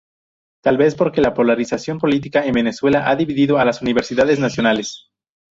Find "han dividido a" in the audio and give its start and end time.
3.07-3.65